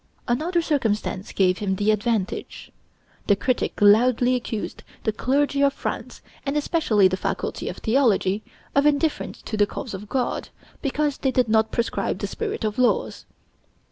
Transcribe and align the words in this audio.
Another 0.27 0.63
circumstance 0.63 1.31
gave 1.31 1.59
him 1.59 1.75
the 1.75 1.91
advantage. 1.91 2.71
The 3.27 3.35
critic 3.35 3.73
loudly 3.79 4.33
accused 4.33 4.83
the 5.03 5.11
clergy 5.11 5.61
of 5.61 5.73
France, 5.73 6.23
and 6.43 6.57
especially 6.57 7.07
the 7.07 7.17
faculty 7.17 7.69
of 7.69 7.77
theology, 7.77 8.41
of 8.73 8.87
indifference 8.87 9.43
to 9.43 9.57
the 9.57 9.67
cause 9.67 9.93
of 9.93 10.09
God, 10.09 10.49
because 10.81 11.19
they 11.19 11.29
did 11.29 11.47
not 11.49 11.71
proscribe 11.71 12.17
the 12.17 12.25
'Spirit 12.25 12.63
of 12.63 12.79
Laws.' 12.79 13.25